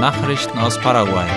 [0.00, 1.28] Nachrichten aus Paraguay.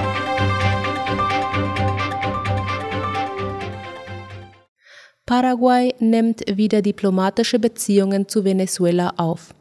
[5.26, 9.54] Paraguay nimmt wieder diplomatische Beziehungen zu Venezuela auf.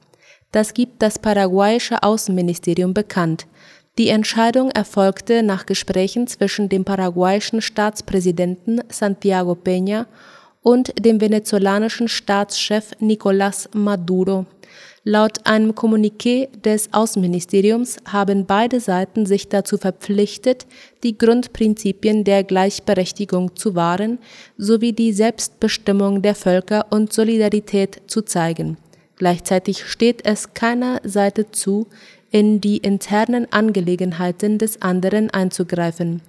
[0.53, 3.49] Das gibt das paraguayische Außenministerium bekannt.
[3.99, 10.07] Die Entscheidung erfolgte nach Gesprächen zwischen dem paraguayischen Staatspräsidenten Santiago Peña
[10.63, 14.47] und dem venezolanischen Staatschef Nicolás Maduro.
[15.05, 20.65] Laut einem Kommuniqué des Außenministeriums haben beide Seiten sich dazu verpflichtet,
[21.03, 24.19] die Grundprinzipien der Gleichberechtigung zu wahren
[24.59, 28.77] sowie die Selbstbestimmung der Völker und Solidarität zu zeigen.
[29.17, 31.89] Gleichzeitig steht es keiner Seite zu,
[32.33, 36.23] in die internen Angelegenheiten des anderen einzugreifen.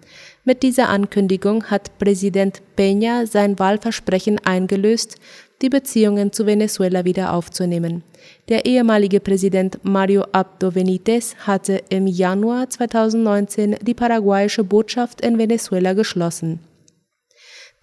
[0.43, 5.15] Mit dieser Ankündigung hat Präsident Peña sein Wahlversprechen eingelöst,
[5.61, 8.03] die Beziehungen zu Venezuela wieder aufzunehmen.
[8.49, 15.93] Der ehemalige Präsident Mario Abdo Benitez hatte im Januar 2019 die paraguayische Botschaft in Venezuela
[15.93, 16.59] geschlossen.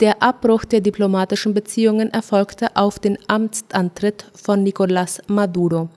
[0.00, 5.88] Der Abbruch der diplomatischen Beziehungen erfolgte auf den Amtsantritt von Nicolás Maduro.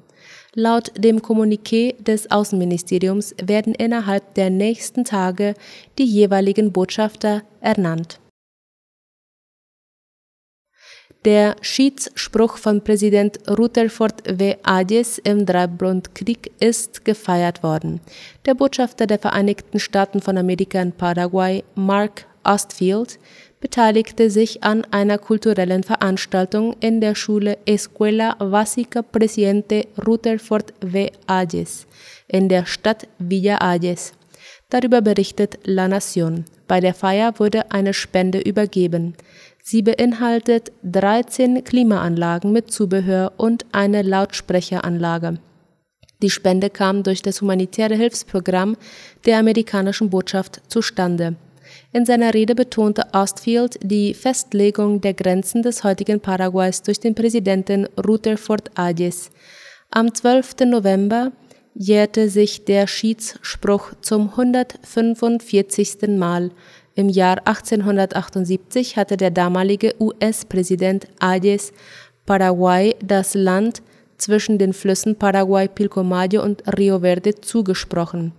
[0.56, 5.56] Laut dem Kommuniqué des Außenministeriums werden innerhalb der nächsten Tage
[5.98, 8.20] die jeweiligen Botschafter ernannt.
[11.26, 14.58] Der Schiedsspruch von Präsident Rutherford W.
[14.62, 18.02] Ayes im Dreibundkrieg ist gefeiert worden.
[18.46, 23.20] Der Botschafter der Vereinigten Staaten von Amerika in Paraguay, Mark Ostfield,
[23.62, 31.10] beteiligte sich an einer kulturellen Veranstaltung in der Schule Escuela Básica Presidente Rutherford W.
[31.28, 31.88] Ayes
[32.28, 34.14] in der Stadt Villa Ayes.
[34.70, 36.46] Darüber berichtet La Nación.
[36.68, 39.14] Bei der Feier wurde eine Spende übergeben.
[39.62, 45.38] Sie beinhaltet 13 Klimaanlagen mit Zubehör und eine Lautsprecheranlage.
[46.22, 48.76] Die Spende kam durch das humanitäre Hilfsprogramm
[49.26, 51.36] der amerikanischen Botschaft zustande.
[51.92, 57.88] In seiner Rede betonte Ostfield die Festlegung der Grenzen des heutigen Paraguays durch den Präsidenten
[57.98, 59.30] Rutherford Ayes.
[59.92, 60.56] Am 12.
[60.66, 61.32] November
[61.76, 66.08] jährte sich der Schiedsspruch zum 145.
[66.18, 66.52] Mal.
[66.96, 71.74] Im Jahr 1878 hatte der damalige US-Präsident Ayes
[72.26, 73.82] Paraguay das Land
[74.18, 78.32] zwischen den Flüssen Paraguay, Pilcomayo und Rio Verde zugesprochen.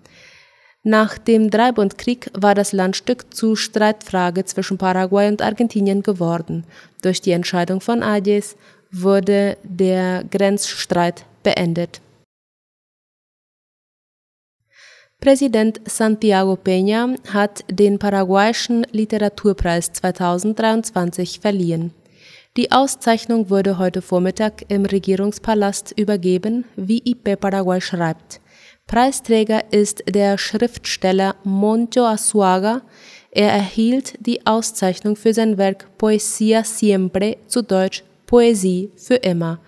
[0.87, 6.65] Nach dem Dreibundkrieg war das Landstück zu Streitfrage zwischen Paraguay und Argentinien geworden.
[7.01, 8.55] Durch die Entscheidung von Ayes
[8.93, 12.03] wurde der Grenzstreit beendet.
[15.21, 21.95] Präsident Santiago Peña hat den paraguayischen Literaturpreis 2023 verliehen.
[22.59, 28.43] Die Auszeichnung wurde heute Vormittag im Regierungspalast übergeben, wie IP Paraguay schreibt.
[28.87, 32.83] Preisträger ist der Schriftsteller Moncho Azuaga.
[33.31, 39.59] Er erhielt die Auszeichnung für sein Werk Poesía Siempre, zu Deutsch Poesie für immer.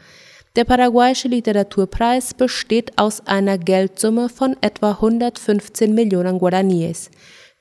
[0.54, 7.10] Der paraguayische Literaturpreis besteht aus einer Geldsumme von etwa 115 Millionen Guaraníes.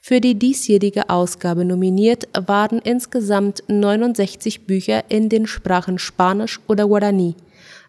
[0.02, 7.36] Für die diesjährige Ausgabe nominiert waren insgesamt 69 Bücher in den Sprachen Spanisch oder Guarani.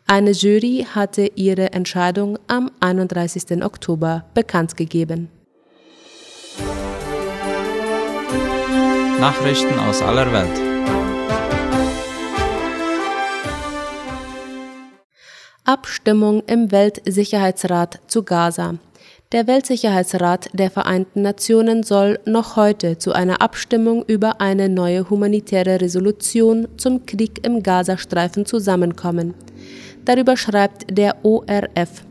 [0.09, 3.65] Eine Jury hatte ihre Entscheidung am 31.
[3.65, 5.29] Oktober bekannt gegeben.
[9.19, 10.61] Nachrichten aus aller Welt.
[15.65, 18.77] Abstimmung im Weltsicherheitsrat zu Gaza.
[19.33, 25.81] Der Weltsicherheitsrat der Vereinten Nationen soll noch heute zu einer Abstimmung über eine neue humanitäre
[25.81, 29.35] Resolution zum Krieg im Gazastreifen zusammenkommen.
[30.07, 32.03] Darüber schreibt der ORF.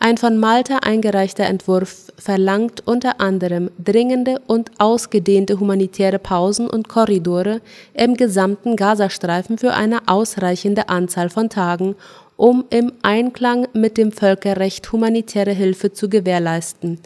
[0.00, 7.60] Ein von Malta eingereichter Entwurf verlangt unter anderem dringende und ausgedehnte humanitäre Pausen und Korridore
[7.94, 11.96] im gesamten Gazastreifen für eine ausreichende Anzahl von Tagen,
[12.36, 17.00] um im Einklang mit dem Völkerrecht humanitäre Hilfe zu gewährleisten.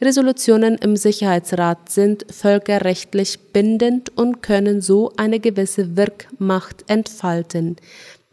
[0.00, 7.76] Resolutionen im Sicherheitsrat sind völkerrechtlich bindend und können so eine gewisse Wirkmacht entfalten.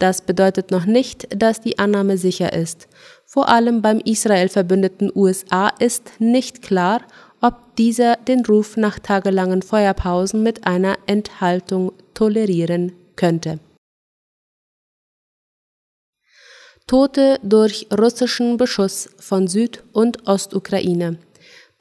[0.04, 2.90] Das bedeutet noch nicht, dass die Annahme sicher ist.
[3.26, 7.04] Vor allem beim Israel-verbündeten USA ist nicht klar,
[7.40, 13.60] ob dieser den Ruf nach tagelangen Feuerpausen mit einer Enthaltung tolerieren könnte.
[16.86, 21.18] Tote durch russischen Beschuss von Süd- und Ostukraine.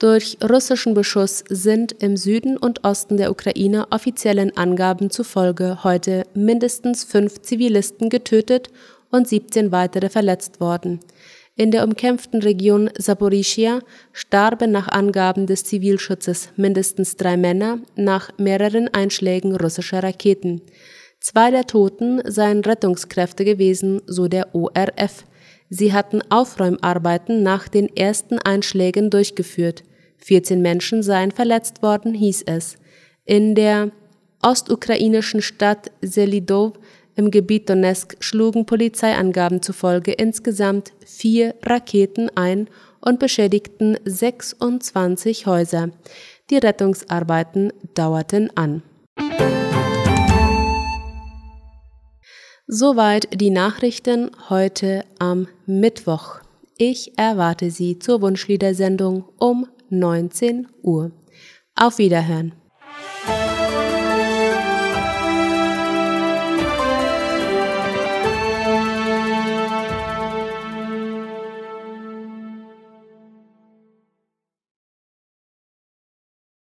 [0.02, 7.04] Durch russischen Beschuss sind im Süden und Osten der Ukraine offiziellen Angaben zufolge heute mindestens
[7.04, 8.68] fünf Zivilisten getötet
[9.12, 10.98] und 17 weitere verletzt worden.
[11.54, 13.78] In der umkämpften Region Saporischia
[14.12, 20.62] starben nach Angaben des Zivilschutzes mindestens drei Männer nach mehreren Einschlägen russischer Raketen.
[21.20, 25.26] Zwei der Toten seien Rettungskräfte gewesen, so der ORF.
[25.70, 29.84] Sie hatten Aufräumarbeiten nach den ersten Einschlägen durchgeführt.
[30.22, 32.76] 14 Menschen seien verletzt worden, hieß es.
[33.24, 33.90] In der
[34.42, 36.72] ostukrainischen Stadt Selidov
[37.14, 42.68] im Gebiet Donetsk schlugen Polizeiangaben zufolge insgesamt vier Raketen ein
[43.00, 45.90] und beschädigten 26 Häuser.
[46.50, 48.82] Die Rettungsarbeiten dauerten an.
[52.66, 56.40] Soweit die Nachrichten heute am Mittwoch.
[56.78, 61.12] Ich erwarte Sie zur Wunschliedersendung um 19 Uhr.
[61.76, 62.52] Auf Wiederhören!